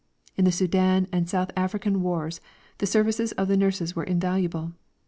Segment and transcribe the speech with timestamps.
[0.35, 2.41] In the Soudan and South African Wars
[2.79, 4.71] the services of the nurses were invaluable.